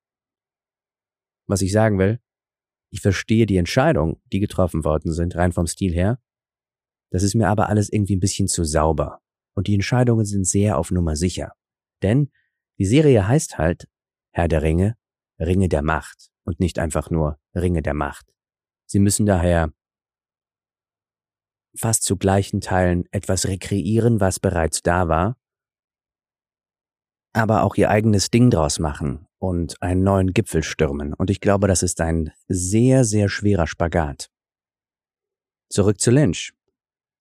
Was 1.47 1.62
ich 1.62 1.73
sagen 1.73 1.99
will, 1.99 2.21
ich 2.92 3.00
verstehe 3.00 3.47
die 3.47 3.57
Entscheidungen, 3.57 4.21
die 4.33 4.40
getroffen 4.40 4.85
worden 4.85 5.12
sind, 5.12 5.37
rein 5.37 5.52
vom 5.52 5.66
Stil 5.66 5.92
her. 5.92 6.21
Das 7.11 7.23
ist 7.23 7.35
mir 7.35 7.49
aber 7.49 7.69
alles 7.69 7.90
irgendwie 7.90 8.16
ein 8.16 8.21
bisschen 8.21 8.49
zu 8.49 8.64
sauber. 8.64 9.21
Und 9.54 9.66
die 9.66 9.75
Entscheidungen 9.75 10.25
sind 10.25 10.47
sehr 10.47 10.78
auf 10.78 10.90
Nummer 10.90 11.16
sicher. 11.16 11.52
Denn 12.02 12.30
die 12.78 12.87
Serie 12.87 13.26
heißt 13.26 13.59
halt 13.59 13.88
Herr 14.33 14.49
der 14.49 14.62
Ringe, 14.62 14.97
Ringe 15.38 15.69
der 15.69 15.83
Macht 15.83 16.30
und 16.45 16.61
nicht 16.61 16.78
einfach 16.78 17.11
nur 17.11 17.38
Ringe 17.54 17.83
der 17.83 17.95
Macht. 17.95 18.33
Sie 18.87 18.99
müssen 18.99 19.26
daher 19.26 19.73
fast 21.76 22.04
zu 22.04 22.16
gleichen 22.16 22.60
Teilen 22.60 23.04
etwas 23.10 23.46
rekreieren, 23.46 24.20
was 24.20 24.40
bereits 24.40 24.82
da 24.82 25.08
war, 25.08 25.36
aber 27.32 27.62
auch 27.62 27.76
ihr 27.76 27.90
eigenes 27.90 28.30
Ding 28.30 28.50
draus 28.50 28.78
machen 28.78 29.26
und 29.38 29.80
einen 29.82 30.02
neuen 30.02 30.32
Gipfel 30.32 30.62
stürmen. 30.62 31.14
Und 31.14 31.30
ich 31.30 31.40
glaube, 31.40 31.68
das 31.68 31.82
ist 31.82 32.00
ein 32.00 32.32
sehr, 32.48 33.04
sehr 33.04 33.28
schwerer 33.28 33.66
Spagat. 33.66 34.30
Zurück 35.68 36.00
zu 36.00 36.10
Lynch. 36.10 36.52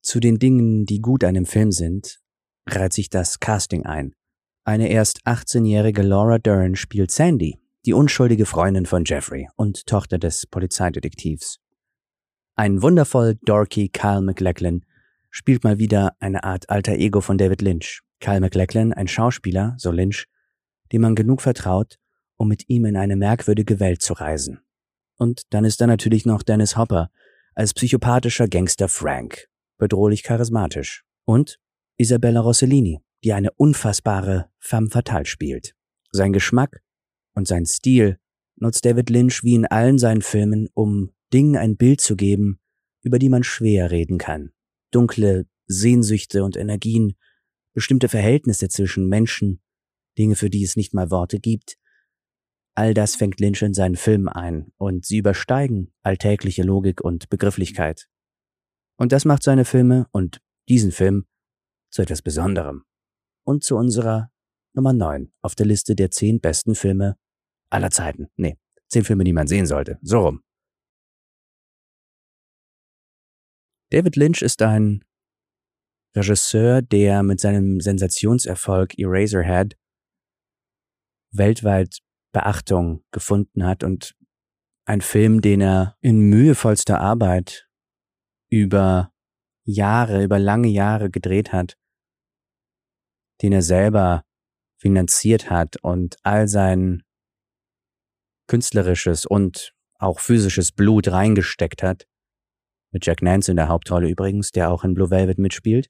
Zu 0.02 0.20
den 0.20 0.40
Dingen, 0.40 0.86
die 0.86 1.02
gut 1.02 1.24
an 1.24 1.36
dem 1.36 1.46
Film 1.46 1.72
sind, 1.72 2.20
reiht 2.68 2.94
sich 2.94 3.10
das 3.10 3.40
Casting 3.40 3.86
ein. 3.86 4.16
Eine 4.64 4.90
erst 4.90 5.22
18-jährige 5.26 6.02
Laura 6.02 6.40
Dern 6.40 6.76
spielt 6.76 7.12
Sandy, 7.12 7.60
die 7.86 7.94
unschuldige 7.94 8.46
Freundin 8.46 8.86
von 8.86 9.04
Jeffrey 9.06 9.48
und 9.56 9.86
Tochter 9.86 10.18
des 10.18 10.46
Polizeidetektivs. 10.46 11.60
Ein 12.60 12.82
wundervoll 12.82 13.40
dorky 13.46 13.88
Kyle 13.88 14.20
McLachlan 14.20 14.84
spielt 15.30 15.64
mal 15.64 15.80
wieder 15.80 16.18
eine 16.20 16.44
Art 16.44 16.70
alter 16.70 16.96
Ego 16.96 17.22
von 17.22 17.38
David 17.38 17.62
Lynch. 17.62 18.02
Kyle 18.20 18.42
McLachlan, 18.42 18.92
ein 18.92 19.08
Schauspieler, 19.08 19.76
so 19.78 19.92
Lynch, 19.92 20.26
dem 20.92 21.04
man 21.04 21.16
genug 21.16 21.42
vertraut, 21.42 21.96
um 22.36 22.50
mit 22.50 22.68
ihm 22.68 22.84
in 22.84 22.98
eine 22.98 23.16
merkwürdige 23.16 23.80
Welt 23.80 24.02
zu 24.02 24.12
reisen. 24.12 24.60
Und 25.16 25.44
dann 25.52 25.64
ist 25.64 25.80
da 25.80 25.88
natürlich 25.88 26.26
noch 26.26 26.44
Dennis 26.44 26.76
Hopper 26.76 27.12
als 27.56 27.74
psychopathischer 27.74 28.50
Gangster 28.50 28.90
Frank, 28.90 29.48
bedrohlich 29.78 30.24
charismatisch. 30.24 31.06
Und 31.24 31.62
Isabella 31.96 32.42
Rossellini, 32.42 33.00
die 33.24 33.32
eine 33.32 33.52
unfassbare 33.52 34.50
femme 34.60 34.90
fatale 34.90 35.28
spielt. 35.28 35.76
Sein 36.12 36.34
Geschmack 36.34 36.82
und 37.36 37.48
sein 37.48 37.66
Stil 37.66 38.20
nutzt 38.58 38.84
David 38.84 39.10
Lynch 39.10 39.46
wie 39.46 39.56
in 39.56 39.66
allen 39.66 39.98
seinen 39.98 40.22
Filmen, 40.22 40.68
um 40.74 41.14
Dingen 41.34 41.56
ein 41.56 41.78
Bild 41.78 42.02
zu 42.02 42.16
geben, 42.16 42.60
über 43.02 43.20
die 43.20 43.30
man 43.30 43.44
schwer 43.44 43.92
reden 43.92 44.18
kann. 44.18 44.52
Dunkle 44.92 45.46
Sehnsüchte 45.68 46.44
und 46.44 46.58
Energien, 46.58 47.16
bestimmte 47.74 48.10
Verhältnisse 48.10 48.68
zwischen 48.70 49.08
Menschen, 49.08 49.62
Dinge, 50.18 50.36
für 50.36 50.50
die 50.50 50.64
es 50.64 50.76
nicht 50.76 50.94
mal 50.94 51.12
Worte 51.12 51.40
gibt. 51.40 51.78
All 52.76 52.94
das 52.94 53.16
fängt 53.16 53.40
Lynch 53.40 53.62
in 53.62 53.74
seinen 53.74 53.96
Filmen 53.96 54.28
ein 54.28 54.72
und 54.78 55.06
sie 55.06 55.18
übersteigen 55.18 55.94
alltägliche 56.02 56.64
Logik 56.64 57.02
und 57.02 57.30
Begrifflichkeit. 57.30 58.10
Und 58.98 59.12
das 59.12 59.26
macht 59.26 59.44
seine 59.44 59.66
Filme 59.66 60.08
und 60.12 60.42
diesen 60.68 60.92
Film 60.92 61.26
zu 61.92 62.02
etwas 62.02 62.22
Besonderem. 62.22 62.84
Und 63.44 63.64
zu 63.64 63.76
unserer 63.76 64.32
Nummer 64.74 64.94
9 64.94 65.32
auf 65.42 65.56
der 65.56 65.66
Liste 65.66 65.96
der 65.96 66.12
10 66.12 66.40
besten 66.40 66.76
Filme 66.76 67.18
aller 67.70 67.92
Zeiten. 67.92 68.28
Nee, 68.36 68.58
10 68.90 69.04
Filme, 69.04 69.24
die 69.24 69.34
man 69.34 69.48
sehen 69.48 69.66
sollte. 69.66 70.00
So 70.02 70.20
rum. 70.20 70.44
David 73.92 74.16
Lynch 74.16 74.42
ist 74.42 74.62
ein 74.62 75.04
Regisseur, 76.16 76.82
der 76.82 77.24
mit 77.24 77.40
seinem 77.40 77.80
Sensationserfolg 77.80 78.98
Eraserhead 78.98 79.78
weltweit 81.32 82.00
Beachtung 82.32 83.04
gefunden 83.12 83.66
hat 83.66 83.84
und 83.84 84.16
ein 84.86 85.02
Film, 85.02 85.42
den 85.42 85.62
er 85.62 85.98
in 86.02 86.20
mühevollster 86.20 87.00
Arbeit 87.00 87.68
über 88.50 89.12
Jahre, 89.64 90.24
über 90.24 90.40
lange 90.40 90.68
Jahre 90.68 91.10
gedreht 91.10 91.54
hat, 91.54 91.78
den 93.42 93.54
er 93.54 93.62
selber 93.62 94.26
finanziert 94.80 95.50
hat 95.50 95.78
und 95.84 96.18
all 96.24 96.48
sein 96.48 97.04
künstlerisches 98.48 99.26
und 99.26 99.76
auch 100.00 100.20
physisches 100.20 100.72
Blut 100.72 101.08
reingesteckt 101.10 101.84
hat, 101.84 102.08
mit 102.92 103.06
Jack 103.06 103.22
Nance 103.22 103.52
in 103.52 103.58
der 103.58 103.68
Hauptrolle 103.68 104.10
übrigens, 104.10 104.52
der 104.52 104.72
auch 104.72 104.84
in 104.84 104.94
Blue 104.94 105.10
Velvet 105.10 105.38
mitspielt. 105.38 105.90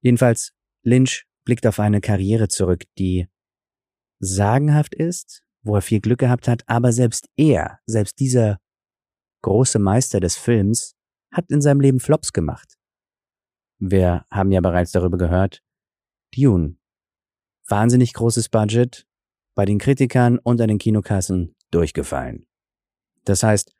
Jedenfalls, 0.00 0.52
Lynch 0.82 1.26
blickt 1.44 1.66
auf 1.66 1.80
eine 1.80 2.00
Karriere 2.00 2.48
zurück, 2.48 2.84
die 2.98 3.28
sagenhaft 4.20 4.94
ist, 4.94 5.42
wo 5.62 5.74
er 5.74 5.82
viel 5.82 6.00
Glück 6.00 6.20
gehabt 6.20 6.48
hat, 6.48 6.62
aber 6.66 6.92
selbst 6.92 7.28
er, 7.36 7.80
selbst 7.86 8.18
dieser 8.20 8.58
große 9.42 9.78
Meister 9.78 10.20
des 10.20 10.36
Films, 10.36 10.94
hat 11.32 11.50
in 11.50 11.60
seinem 11.60 11.80
Leben 11.80 12.00
Flops 12.00 12.32
gemacht. 12.32 12.78
Wir 13.78 14.24
haben 14.30 14.50
ja 14.50 14.60
bereits 14.60 14.92
darüber 14.92 15.18
gehört. 15.18 15.62
Dune. 16.34 16.76
Wahnsinnig 17.68 18.14
großes 18.14 18.48
Budget, 18.48 19.06
bei 19.54 19.64
den 19.64 19.78
Kritikern 19.78 20.38
und 20.38 20.60
an 20.60 20.68
den 20.68 20.78
Kinokassen 20.78 21.54
durchgefallen. 21.70 22.46
Das 23.24 23.42
heißt, 23.42 23.74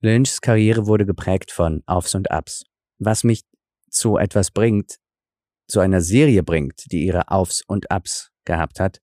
Lynchs 0.00 0.40
Karriere 0.40 0.86
wurde 0.86 1.06
geprägt 1.06 1.50
von 1.50 1.82
Aufs 1.86 2.14
und 2.14 2.30
Abs, 2.30 2.64
was 2.98 3.24
mich 3.24 3.42
zu 3.90 4.16
etwas 4.16 4.50
bringt, 4.50 4.96
zu 5.66 5.80
einer 5.80 6.00
Serie 6.00 6.42
bringt, 6.42 6.90
die 6.92 7.04
ihre 7.04 7.30
Aufs 7.30 7.62
und 7.66 7.90
Abs 7.90 8.30
gehabt 8.44 8.80
hat, 8.80 9.00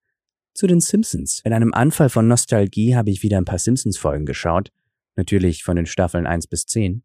zu 0.53 0.67
den 0.67 0.79
Simpsons. 0.79 1.41
In 1.43 1.53
einem 1.53 1.73
Anfall 1.73 2.09
von 2.09 2.27
Nostalgie 2.27 2.95
habe 2.95 3.09
ich 3.09 3.23
wieder 3.23 3.37
ein 3.37 3.45
paar 3.45 3.59
Simpsons-Folgen 3.59 4.25
geschaut, 4.25 4.71
natürlich 5.15 5.63
von 5.63 5.75
den 5.75 5.85
Staffeln 5.85 6.25
1 6.25 6.47
bis 6.47 6.65
10, 6.65 7.03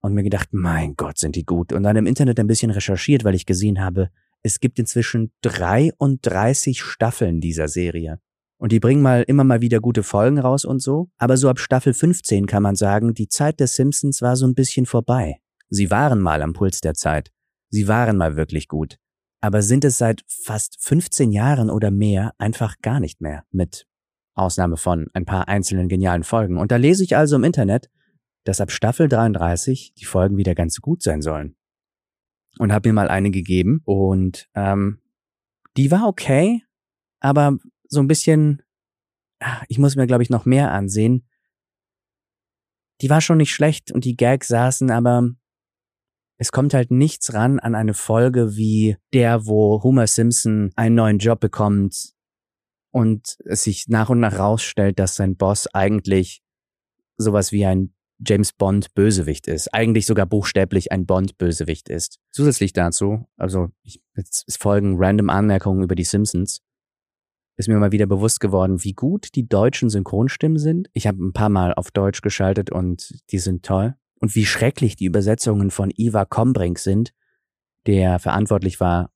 und 0.00 0.14
mir 0.14 0.22
gedacht, 0.22 0.48
mein 0.52 0.94
Gott, 0.94 1.18
sind 1.18 1.36
die 1.36 1.44
gut. 1.44 1.72
Und 1.72 1.82
dann 1.82 1.96
im 1.96 2.06
Internet 2.06 2.38
ein 2.38 2.46
bisschen 2.46 2.70
recherchiert, 2.70 3.24
weil 3.24 3.34
ich 3.34 3.46
gesehen 3.46 3.80
habe, 3.80 4.10
es 4.42 4.60
gibt 4.60 4.78
inzwischen 4.78 5.32
33 5.42 6.80
Staffeln 6.80 7.40
dieser 7.40 7.68
Serie. 7.68 8.20
Und 8.58 8.72
die 8.72 8.80
bringen 8.80 9.02
mal 9.02 9.22
immer 9.22 9.44
mal 9.44 9.60
wieder 9.60 9.80
gute 9.80 10.02
Folgen 10.02 10.38
raus 10.38 10.64
und 10.64 10.82
so. 10.82 11.08
Aber 11.16 11.36
so 11.36 11.48
ab 11.48 11.60
Staffel 11.60 11.94
15 11.94 12.46
kann 12.46 12.62
man 12.62 12.74
sagen, 12.74 13.14
die 13.14 13.28
Zeit 13.28 13.60
der 13.60 13.68
Simpsons 13.68 14.20
war 14.20 14.36
so 14.36 14.46
ein 14.46 14.54
bisschen 14.54 14.84
vorbei. 14.84 15.36
Sie 15.70 15.90
waren 15.90 16.20
mal 16.20 16.42
am 16.42 16.52
Puls 16.52 16.80
der 16.80 16.94
Zeit. 16.94 17.30
Sie 17.70 17.86
waren 17.86 18.16
mal 18.16 18.36
wirklich 18.36 18.66
gut. 18.66 18.98
Aber 19.40 19.62
sind 19.62 19.84
es 19.84 19.98
seit 19.98 20.24
fast 20.26 20.76
15 20.80 21.30
Jahren 21.30 21.70
oder 21.70 21.92
mehr 21.92 22.34
einfach 22.38 22.76
gar 22.82 22.98
nicht 22.98 23.20
mehr. 23.20 23.44
Mit 23.52 23.86
Ausnahme 24.34 24.76
von 24.76 25.06
ein 25.12 25.24
paar 25.24 25.48
einzelnen 25.48 25.88
genialen 25.88 26.24
Folgen. 26.24 26.58
Und 26.58 26.72
da 26.72 26.76
lese 26.76 27.04
ich 27.04 27.16
also 27.16 27.36
im 27.36 27.44
Internet, 27.44 27.88
dass 28.44 28.60
ab 28.60 28.70
Staffel 28.70 29.08
33 29.08 29.94
die 29.94 30.04
Folgen 30.04 30.36
wieder 30.36 30.54
ganz 30.54 30.80
gut 30.80 31.02
sein 31.02 31.22
sollen. 31.22 31.54
Und 32.58 32.72
habe 32.72 32.88
mir 32.88 32.94
mal 32.94 33.08
eine 33.08 33.30
gegeben 33.30 33.82
und 33.84 34.48
ähm, 34.54 35.00
die 35.76 35.90
war 35.92 36.08
okay, 36.08 36.62
aber 37.20 37.58
so 37.88 38.00
ein 38.00 38.08
bisschen, 38.08 38.62
ah, 39.40 39.62
ich 39.68 39.78
muss 39.78 39.96
mir, 39.96 40.06
glaube 40.06 40.22
ich, 40.22 40.30
noch 40.30 40.44
mehr 40.44 40.72
ansehen. 40.72 41.26
Die 43.00 43.10
war 43.10 43.20
schon 43.20 43.38
nicht 43.38 43.52
schlecht 43.52 43.92
und 43.92 44.04
die 44.04 44.16
Gags 44.16 44.48
saßen, 44.48 44.90
aber 44.90 45.30
es 46.36 46.52
kommt 46.52 46.74
halt 46.74 46.90
nichts 46.90 47.34
ran 47.34 47.58
an 47.58 47.74
eine 47.74 47.94
Folge 47.94 48.56
wie 48.56 48.96
der, 49.12 49.46
wo 49.46 49.82
Homer 49.82 50.06
Simpson 50.06 50.70
einen 50.76 50.94
neuen 50.94 51.18
Job 51.18 51.40
bekommt 51.40 52.12
und 52.90 53.36
es 53.44 53.64
sich 53.64 53.88
nach 53.88 54.08
und 54.08 54.20
nach 54.20 54.38
rausstellt, 54.38 54.98
dass 54.98 55.16
sein 55.16 55.36
Boss 55.36 55.66
eigentlich 55.74 56.42
sowas 57.16 57.52
wie 57.52 57.66
ein 57.66 57.92
James 58.24 58.52
Bond 58.52 58.94
Bösewicht 58.94 59.46
ist. 59.46 59.72
Eigentlich 59.72 60.06
sogar 60.06 60.26
buchstäblich 60.26 60.90
ein 60.90 61.06
Bond 61.06 61.38
Bösewicht 61.38 61.88
ist. 61.88 62.18
Zusätzlich 62.32 62.72
dazu, 62.72 63.28
also 63.36 63.70
ich, 63.82 64.00
jetzt 64.16 64.44
folgen 64.58 64.96
random 64.98 65.30
Anmerkungen 65.30 65.82
über 65.82 65.94
die 65.94 66.04
Simpsons, 66.04 66.60
ist 67.58 67.68
mir 67.68 67.76
mal 67.76 67.92
wieder 67.92 68.06
bewusst 68.06 68.40
geworden, 68.40 68.84
wie 68.84 68.92
gut 68.92 69.34
die 69.34 69.48
deutschen 69.48 69.90
Synchronstimmen 69.90 70.58
sind. 70.58 70.88
Ich 70.92 71.06
habe 71.06 71.22
ein 71.22 71.32
paar 71.32 71.48
Mal 71.48 71.74
auf 71.74 71.90
Deutsch 71.90 72.22
geschaltet 72.22 72.70
und 72.70 73.20
die 73.30 73.38
sind 73.38 73.64
toll. 73.64 73.96
Und 74.20 74.34
wie 74.36 74.46
schrecklich 74.46 74.96
die 74.96 75.06
Übersetzungen 75.06 75.70
von 75.70 75.92
Iva 75.94 76.24
Kombrink 76.24 76.78
sind, 76.78 77.12
der 77.86 78.20
verantwortlich 78.20 78.80
war 78.80 79.10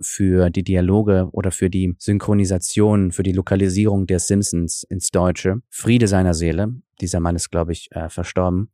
für 0.00 0.50
die 0.50 0.64
Dialoge 0.64 1.28
oder 1.30 1.52
für 1.52 1.70
die 1.70 1.94
Synchronisation, 1.98 3.12
für 3.12 3.22
die 3.22 3.32
Lokalisierung 3.32 4.06
der 4.06 4.18
Simpsons 4.18 4.82
ins 4.82 5.10
Deutsche. 5.10 5.62
Friede 5.70 6.08
seiner 6.08 6.34
Seele. 6.34 6.74
Dieser 7.00 7.20
Mann 7.20 7.36
ist, 7.36 7.50
glaube 7.50 7.72
ich, 7.72 7.88
äh, 7.92 8.08
verstorben. 8.08 8.72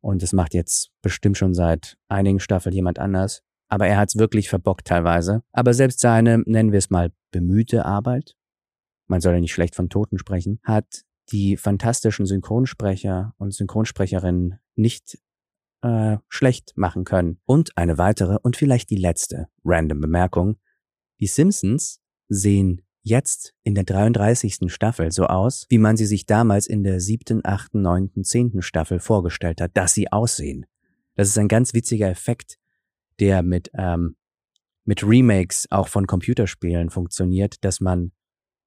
Und 0.00 0.22
es 0.22 0.32
macht 0.32 0.54
jetzt 0.54 0.90
bestimmt 1.02 1.38
schon 1.38 1.54
seit 1.54 1.96
einigen 2.08 2.40
Staffeln 2.40 2.74
jemand 2.74 2.98
anders. 2.98 3.42
Aber 3.68 3.86
er 3.86 3.96
hat 3.96 4.10
es 4.10 4.18
wirklich 4.18 4.48
verbockt 4.48 4.86
teilweise. 4.86 5.42
Aber 5.52 5.74
selbst 5.74 6.00
seine, 6.00 6.38
nennen 6.46 6.72
wir 6.72 6.78
es 6.78 6.90
mal, 6.90 7.10
bemühte 7.30 7.84
Arbeit, 7.84 8.36
man 9.06 9.20
soll 9.20 9.34
ja 9.34 9.40
nicht 9.40 9.52
schlecht 9.52 9.74
von 9.74 9.88
Toten 9.88 10.18
sprechen, 10.18 10.60
hat 10.62 11.04
die 11.30 11.56
fantastischen 11.56 12.26
Synchronsprecher 12.26 13.34
und 13.38 13.52
Synchronsprecherinnen 13.52 14.58
nicht 14.76 15.18
äh, 15.82 16.18
schlecht 16.28 16.72
machen 16.76 17.04
können. 17.04 17.40
Und 17.44 17.76
eine 17.76 17.98
weitere 17.98 18.38
und 18.42 18.56
vielleicht 18.56 18.90
die 18.90 18.96
letzte 18.96 19.48
random 19.64 20.00
Bemerkung. 20.00 20.56
Die 21.20 21.26
Simpsons 21.26 22.00
sehen 22.28 22.82
jetzt 23.02 23.54
in 23.62 23.74
der 23.74 23.84
33. 23.84 24.72
Staffel 24.72 25.12
so 25.12 25.26
aus, 25.26 25.66
wie 25.68 25.78
man 25.78 25.96
sie 25.96 26.06
sich 26.06 26.26
damals 26.26 26.66
in 26.66 26.82
der 26.82 27.00
siebten, 27.00 27.40
achten, 27.44 27.82
neunten, 27.82 28.24
zehnten 28.24 28.62
Staffel 28.62 29.00
vorgestellt 29.00 29.60
hat, 29.60 29.76
dass 29.76 29.94
sie 29.94 30.12
aussehen. 30.12 30.66
Das 31.14 31.28
ist 31.28 31.38
ein 31.38 31.48
ganz 31.48 31.74
witziger 31.74 32.08
Effekt, 32.08 32.58
der 33.18 33.42
mit, 33.42 33.70
ähm, 33.74 34.16
mit 34.88 35.04
Remakes 35.04 35.66
auch 35.68 35.86
von 35.86 36.06
Computerspielen 36.06 36.88
funktioniert, 36.88 37.62
dass 37.62 37.78
man 37.80 38.10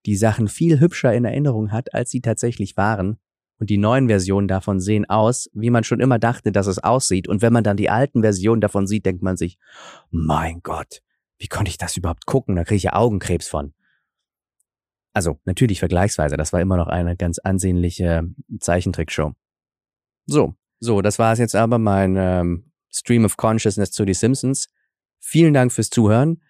die 0.05 0.15
Sachen 0.15 0.47
viel 0.47 0.79
hübscher 0.79 1.11
in 1.11 1.25
Erinnerung 1.25 1.71
hat, 1.71 1.95
als 1.95 2.11
sie 2.11 2.21
tatsächlich 2.21 2.77
waren 2.77 3.17
und 3.59 3.71
die 3.71 3.79
neuen 3.79 4.07
Versionen 4.07 4.47
davon 4.47 4.79
sehen 4.79 5.09
aus, 5.09 5.49
wie 5.53 5.71
man 5.71 5.83
schon 5.83 5.99
immer 5.99 6.19
dachte, 6.19 6.51
dass 6.51 6.67
es 6.67 6.77
aussieht. 6.77 7.27
Und 7.27 7.41
wenn 7.41 7.51
man 7.51 7.63
dann 7.63 7.75
die 7.75 7.89
alten 7.89 8.21
Versionen 8.21 8.61
davon 8.61 8.85
sieht, 8.85 9.07
denkt 9.07 9.23
man 9.23 9.35
sich, 9.35 9.57
mein 10.11 10.61
Gott, 10.61 11.01
wie 11.39 11.47
konnte 11.47 11.69
ich 11.69 11.79
das 11.79 11.97
überhaupt 11.97 12.27
gucken? 12.27 12.55
Da 12.55 12.65
kriege 12.65 12.77
ich 12.77 12.83
ja 12.83 12.93
Augenkrebs 12.93 13.47
von. 13.47 13.73
Also 15.13 15.39
natürlich 15.45 15.79
vergleichsweise, 15.79 16.37
das 16.37 16.53
war 16.53 16.61
immer 16.61 16.77
noch 16.77 16.87
eine 16.87 17.17
ganz 17.17 17.39
ansehnliche 17.39 18.29
Zeichentrickshow. 18.59 19.33
So, 20.27 20.53
so, 20.79 21.01
das 21.01 21.17
war 21.17 21.33
es 21.33 21.39
jetzt 21.39 21.55
aber 21.55 21.79
mein 21.79 22.15
ähm, 22.15 22.71
Stream 22.91 23.25
of 23.25 23.37
Consciousness 23.37 23.89
zu 23.89 24.05
die 24.05 24.13
Simpsons. 24.13 24.67
Vielen 25.21 25.53
Dank 25.53 25.71
fürs 25.71 25.89
Zuhören. 25.89 26.41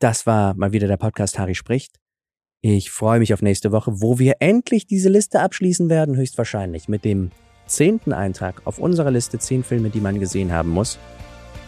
Das 0.00 0.26
war 0.26 0.54
mal 0.54 0.72
wieder 0.72 0.88
der 0.88 0.96
Podcast 0.96 1.38
Harry 1.38 1.54
spricht. 1.54 1.98
Ich 2.60 2.90
freue 2.90 3.20
mich 3.20 3.32
auf 3.32 3.40
nächste 3.40 3.72
Woche, 3.72 4.00
wo 4.00 4.18
wir 4.18 4.36
endlich 4.40 4.86
diese 4.86 5.08
Liste 5.08 5.40
abschließen 5.40 5.88
werden, 5.88 6.16
höchstwahrscheinlich 6.16 6.88
mit 6.88 7.04
dem 7.04 7.30
zehnten 7.66 8.12
Eintrag 8.12 8.62
auf 8.64 8.78
unserer 8.78 9.10
Liste 9.10 9.38
zehn 9.38 9.62
Filme, 9.62 9.90
die 9.90 10.00
man 10.00 10.18
gesehen 10.18 10.52
haben 10.52 10.70
muss. 10.70 10.98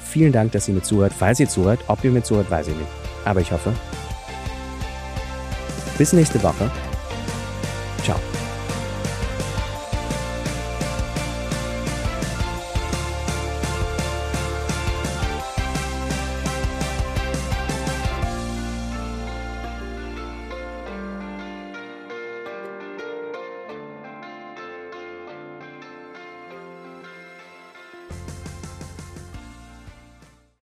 Vielen 0.03 0.33
Dank, 0.33 0.53
dass 0.53 0.67
ihr 0.67 0.75
mir 0.75 0.83
zuhört. 0.83 1.13
Falls 1.17 1.39
ihr 1.39 1.49
zuhört, 1.49 1.81
ob 1.87 2.03
ihr 2.03 2.11
mir 2.11 2.23
zuhört, 2.23 2.51
weiß 2.51 2.69
ich 2.69 2.77
nicht. 2.77 2.91
Aber 3.25 3.41
ich 3.41 3.53
hoffe. 3.53 3.73
Bis 5.97 6.13
nächste 6.13 6.43
Woche. 6.43 6.71
Ciao. 8.03 8.30